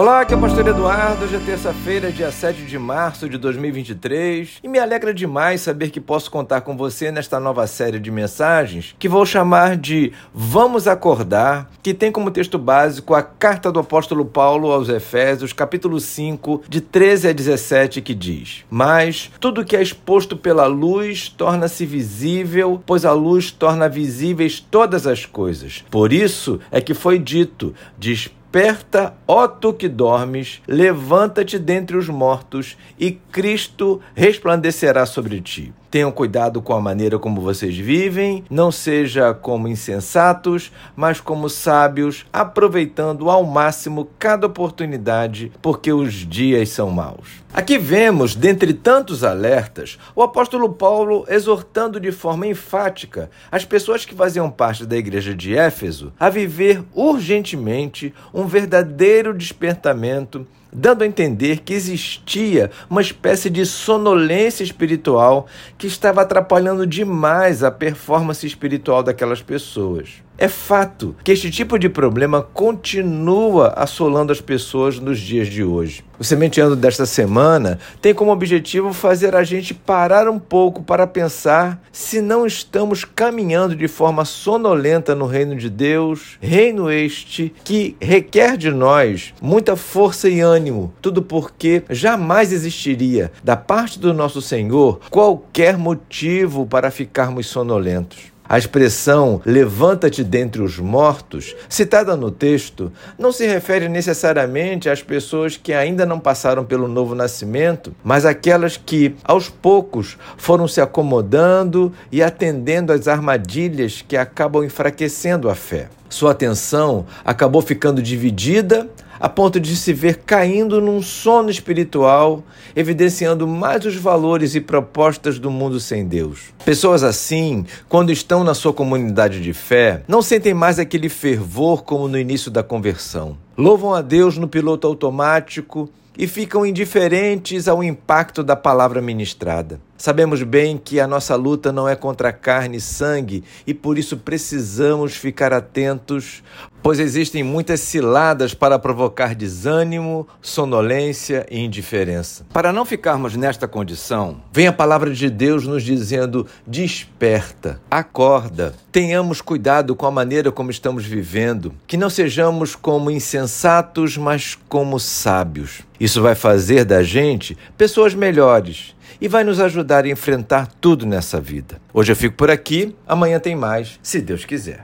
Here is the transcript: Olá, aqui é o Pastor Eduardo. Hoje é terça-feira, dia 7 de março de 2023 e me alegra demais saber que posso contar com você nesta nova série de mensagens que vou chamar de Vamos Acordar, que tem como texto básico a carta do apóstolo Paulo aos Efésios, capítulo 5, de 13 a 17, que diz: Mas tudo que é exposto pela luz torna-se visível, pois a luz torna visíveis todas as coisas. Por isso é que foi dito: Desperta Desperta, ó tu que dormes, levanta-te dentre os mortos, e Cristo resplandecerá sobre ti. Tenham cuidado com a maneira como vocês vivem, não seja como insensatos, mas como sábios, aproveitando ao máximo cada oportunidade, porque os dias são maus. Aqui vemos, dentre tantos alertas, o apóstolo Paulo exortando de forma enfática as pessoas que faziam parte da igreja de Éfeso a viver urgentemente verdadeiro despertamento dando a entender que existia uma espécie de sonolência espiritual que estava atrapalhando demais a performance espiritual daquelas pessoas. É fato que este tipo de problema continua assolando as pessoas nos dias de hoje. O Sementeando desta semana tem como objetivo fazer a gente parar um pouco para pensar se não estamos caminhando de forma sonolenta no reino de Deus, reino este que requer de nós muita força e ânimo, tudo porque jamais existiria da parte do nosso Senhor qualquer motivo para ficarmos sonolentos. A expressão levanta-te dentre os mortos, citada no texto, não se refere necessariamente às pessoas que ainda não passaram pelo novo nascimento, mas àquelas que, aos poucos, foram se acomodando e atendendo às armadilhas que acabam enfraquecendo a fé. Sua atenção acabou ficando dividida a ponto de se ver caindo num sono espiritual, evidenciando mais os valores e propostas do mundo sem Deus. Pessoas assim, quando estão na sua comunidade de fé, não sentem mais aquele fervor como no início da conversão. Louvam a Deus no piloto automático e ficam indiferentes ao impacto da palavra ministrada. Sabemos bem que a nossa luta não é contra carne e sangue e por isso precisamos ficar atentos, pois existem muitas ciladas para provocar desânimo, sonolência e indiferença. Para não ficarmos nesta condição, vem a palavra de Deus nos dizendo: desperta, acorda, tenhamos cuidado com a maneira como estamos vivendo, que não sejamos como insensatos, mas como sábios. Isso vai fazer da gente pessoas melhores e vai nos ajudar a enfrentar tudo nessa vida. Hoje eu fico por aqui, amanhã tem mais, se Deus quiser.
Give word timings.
Olá, 0.00 0.22
aqui 0.22 0.32
é 0.32 0.36
o 0.38 0.40
Pastor 0.40 0.66
Eduardo. 0.66 1.26
Hoje 1.26 1.36
é 1.36 1.38
terça-feira, 1.40 2.10
dia 2.10 2.32
7 2.32 2.62
de 2.62 2.78
março 2.78 3.28
de 3.28 3.36
2023 3.36 4.60
e 4.64 4.66
me 4.66 4.78
alegra 4.78 5.12
demais 5.12 5.60
saber 5.60 5.90
que 5.90 6.00
posso 6.00 6.30
contar 6.30 6.62
com 6.62 6.74
você 6.74 7.12
nesta 7.12 7.38
nova 7.38 7.66
série 7.66 8.00
de 8.00 8.10
mensagens 8.10 8.96
que 8.98 9.10
vou 9.10 9.26
chamar 9.26 9.76
de 9.76 10.10
Vamos 10.32 10.88
Acordar, 10.88 11.70
que 11.82 11.92
tem 11.92 12.10
como 12.10 12.30
texto 12.30 12.56
básico 12.56 13.14
a 13.14 13.22
carta 13.22 13.70
do 13.70 13.78
apóstolo 13.78 14.24
Paulo 14.24 14.72
aos 14.72 14.88
Efésios, 14.88 15.52
capítulo 15.52 16.00
5, 16.00 16.62
de 16.66 16.80
13 16.80 17.28
a 17.28 17.32
17, 17.32 18.00
que 18.00 18.14
diz: 18.14 18.64
Mas 18.70 19.30
tudo 19.38 19.66
que 19.66 19.76
é 19.76 19.82
exposto 19.82 20.34
pela 20.34 20.66
luz 20.66 21.28
torna-se 21.28 21.84
visível, 21.84 22.82
pois 22.86 23.04
a 23.04 23.12
luz 23.12 23.50
torna 23.50 23.86
visíveis 23.86 24.60
todas 24.60 25.06
as 25.06 25.26
coisas. 25.26 25.84
Por 25.90 26.10
isso 26.10 26.58
é 26.70 26.80
que 26.80 26.94
foi 26.94 27.18
dito: 27.18 27.74
Desperta 27.98 28.39
Desperta, 28.52 29.14
ó 29.28 29.46
tu 29.46 29.72
que 29.72 29.88
dormes, 29.88 30.60
levanta-te 30.66 31.56
dentre 31.56 31.96
os 31.96 32.08
mortos, 32.08 32.76
e 32.98 33.12
Cristo 33.12 34.00
resplandecerá 34.12 35.06
sobre 35.06 35.40
ti. 35.40 35.72
Tenham 35.90 36.12
cuidado 36.12 36.62
com 36.62 36.72
a 36.72 36.80
maneira 36.80 37.18
como 37.18 37.40
vocês 37.40 37.76
vivem, 37.76 38.44
não 38.48 38.70
seja 38.70 39.34
como 39.34 39.66
insensatos, 39.66 40.70
mas 40.94 41.20
como 41.20 41.48
sábios, 41.48 42.24
aproveitando 42.32 43.28
ao 43.28 43.44
máximo 43.44 44.08
cada 44.16 44.46
oportunidade, 44.46 45.50
porque 45.60 45.92
os 45.92 46.14
dias 46.14 46.68
são 46.68 46.90
maus. 46.90 47.40
Aqui 47.52 47.76
vemos, 47.76 48.36
dentre 48.36 48.72
tantos 48.72 49.24
alertas, 49.24 49.98
o 50.14 50.22
apóstolo 50.22 50.72
Paulo 50.72 51.24
exortando 51.28 51.98
de 51.98 52.12
forma 52.12 52.46
enfática 52.46 53.28
as 53.50 53.64
pessoas 53.64 54.04
que 54.04 54.14
faziam 54.14 54.48
parte 54.48 54.86
da 54.86 54.96
igreja 54.96 55.34
de 55.34 55.56
Éfeso 55.56 56.12
a 56.20 56.30
viver 56.30 56.84
urgentemente 56.94 58.14
verdadeiro 58.46 59.34
despertamento 59.34 60.46
dando 60.72 61.02
a 61.02 61.06
entender 61.06 61.60
que 61.60 61.74
existia 61.74 62.70
uma 62.88 63.00
espécie 63.00 63.50
de 63.50 63.66
sonolência 63.66 64.62
espiritual 64.62 65.46
que 65.76 65.86
estava 65.86 66.22
atrapalhando 66.22 66.86
demais 66.86 67.62
a 67.62 67.70
performance 67.70 68.46
espiritual 68.46 69.02
daquelas 69.02 69.42
pessoas. 69.42 70.22
É 70.42 70.48
fato 70.48 71.14
que 71.22 71.32
este 71.32 71.50
tipo 71.50 71.78
de 71.78 71.86
problema 71.90 72.40
continua 72.40 73.74
assolando 73.76 74.32
as 74.32 74.40
pessoas 74.40 74.98
nos 74.98 75.20
dias 75.20 75.48
de 75.48 75.62
hoje. 75.62 76.02
O 76.18 76.24
Sementeando 76.24 76.74
desta 76.74 77.04
semana 77.04 77.78
tem 78.00 78.14
como 78.14 78.32
objetivo 78.32 78.94
fazer 78.94 79.36
a 79.36 79.44
gente 79.44 79.74
parar 79.74 80.30
um 80.30 80.38
pouco 80.38 80.82
para 80.82 81.06
pensar 81.06 81.82
se 81.92 82.22
não 82.22 82.46
estamos 82.46 83.04
caminhando 83.04 83.76
de 83.76 83.86
forma 83.86 84.24
sonolenta 84.24 85.14
no 85.14 85.26
reino 85.26 85.54
de 85.54 85.68
Deus, 85.68 86.38
reino 86.40 86.90
este 86.90 87.52
que 87.62 87.94
requer 88.00 88.56
de 88.56 88.70
nós 88.70 89.34
muita 89.42 89.76
força 89.76 90.26
e 90.26 90.40
ânimo, 90.40 90.90
tudo 91.02 91.20
porque 91.20 91.82
jamais 91.90 92.50
existiria 92.50 93.30
da 93.44 93.58
parte 93.58 93.98
do 93.98 94.14
nosso 94.14 94.40
Senhor 94.40 95.00
qualquer 95.10 95.76
motivo 95.76 96.64
para 96.64 96.90
ficarmos 96.90 97.46
sonolentos. 97.46 98.30
A 98.50 98.58
expressão 98.58 99.40
levanta-te 99.46 100.24
dentre 100.24 100.60
os 100.60 100.76
mortos, 100.76 101.54
citada 101.68 102.16
no 102.16 102.32
texto, 102.32 102.90
não 103.16 103.30
se 103.30 103.46
refere 103.46 103.88
necessariamente 103.88 104.90
às 104.90 105.00
pessoas 105.04 105.56
que 105.56 105.72
ainda 105.72 106.04
não 106.04 106.18
passaram 106.18 106.64
pelo 106.64 106.88
novo 106.88 107.14
nascimento, 107.14 107.94
mas 108.02 108.26
àquelas 108.26 108.76
que, 108.76 109.14
aos 109.22 109.48
poucos, 109.48 110.18
foram 110.36 110.66
se 110.66 110.80
acomodando 110.80 111.92
e 112.10 112.24
atendendo 112.24 112.92
às 112.92 113.06
armadilhas 113.06 114.02
que 114.02 114.16
acabam 114.16 114.64
enfraquecendo 114.64 115.48
a 115.48 115.54
fé. 115.54 115.88
Sua 116.10 116.32
atenção 116.32 117.06
acabou 117.24 117.62
ficando 117.62 118.02
dividida 118.02 118.90
a 119.20 119.28
ponto 119.28 119.60
de 119.60 119.76
se 119.76 119.92
ver 119.92 120.22
caindo 120.26 120.80
num 120.80 121.02
sono 121.02 121.50
espiritual, 121.50 122.42
evidenciando 122.74 123.46
mais 123.46 123.84
os 123.84 123.94
valores 123.94 124.54
e 124.54 124.60
propostas 124.60 125.38
do 125.38 125.50
mundo 125.50 125.78
sem 125.78 126.06
Deus. 126.06 126.54
Pessoas 126.64 127.04
assim, 127.04 127.66
quando 127.86 128.10
estão 128.10 128.42
na 128.42 128.54
sua 128.54 128.72
comunidade 128.72 129.42
de 129.42 129.52
fé, 129.52 130.02
não 130.08 130.22
sentem 130.22 130.54
mais 130.54 130.78
aquele 130.78 131.10
fervor 131.10 131.84
como 131.84 132.08
no 132.08 132.18
início 132.18 132.50
da 132.50 132.62
conversão. 132.62 133.36
Louvam 133.56 133.94
a 133.94 134.00
Deus 134.00 134.38
no 134.38 134.48
piloto 134.48 134.86
automático 134.86 135.88
e 136.16 136.26
ficam 136.26 136.64
indiferentes 136.64 137.68
ao 137.68 137.84
impacto 137.84 138.42
da 138.42 138.56
palavra 138.56 139.02
ministrada. 139.02 139.80
Sabemos 140.00 140.42
bem 140.42 140.78
que 140.82 140.98
a 140.98 141.06
nossa 141.06 141.36
luta 141.36 141.70
não 141.70 141.86
é 141.86 141.94
contra 141.94 142.32
carne 142.32 142.78
e 142.78 142.80
sangue 142.80 143.44
e 143.66 143.74
por 143.74 143.98
isso 143.98 144.16
precisamos 144.16 145.14
ficar 145.14 145.52
atentos, 145.52 146.42
pois 146.82 146.98
existem 146.98 147.42
muitas 147.42 147.80
ciladas 147.80 148.54
para 148.54 148.78
provocar 148.78 149.34
desânimo, 149.34 150.26
sonolência 150.40 151.44
e 151.50 151.60
indiferença. 151.60 152.46
Para 152.50 152.72
não 152.72 152.86
ficarmos 152.86 153.36
nesta 153.36 153.68
condição, 153.68 154.40
vem 154.50 154.66
a 154.66 154.72
palavra 154.72 155.12
de 155.12 155.28
Deus 155.28 155.66
nos 155.66 155.82
dizendo: 155.82 156.46
desperta, 156.66 157.78
acorda, 157.90 158.72
tenhamos 158.90 159.42
cuidado 159.42 159.94
com 159.94 160.06
a 160.06 160.10
maneira 160.10 160.50
como 160.50 160.70
estamos 160.70 161.04
vivendo, 161.04 161.74
que 161.86 161.98
não 161.98 162.08
sejamos 162.08 162.74
como 162.74 163.10
insensatos, 163.10 164.16
mas 164.16 164.56
como 164.66 164.98
sábios. 164.98 165.82
Isso 166.00 166.22
vai 166.22 166.34
fazer 166.34 166.86
da 166.86 167.02
gente 167.02 167.54
pessoas 167.76 168.14
melhores 168.14 168.98
e 169.20 169.26
vai 169.26 169.42
nos 169.42 169.60
ajudar 169.60 170.04
a 170.04 170.08
enfrentar 170.08 170.68
tudo 170.80 171.04
nessa 171.04 171.40
vida. 171.40 171.80
Hoje 171.92 172.12
eu 172.12 172.16
fico 172.16 172.36
por 172.36 172.50
aqui, 172.50 172.94
amanhã 173.06 173.40
tem 173.40 173.56
mais, 173.56 173.98
se 174.02 174.20
Deus 174.20 174.44
quiser. 174.44 174.78